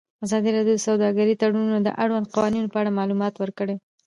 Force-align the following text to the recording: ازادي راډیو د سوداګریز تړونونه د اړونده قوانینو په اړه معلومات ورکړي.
ازادي 0.25 0.49
راډیو 0.57 0.77
د 0.79 0.83
سوداګریز 0.87 1.39
تړونونه 1.41 1.77
د 1.83 1.89
اړونده 2.03 2.31
قوانینو 2.35 2.71
په 2.73 2.77
اړه 2.81 2.97
معلومات 2.99 3.33
ورکړي. 3.37 3.75